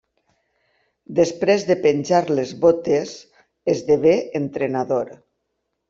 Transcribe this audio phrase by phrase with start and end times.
[1.19, 3.15] Després de penjar les botes,
[3.77, 5.19] esdevé entrenador.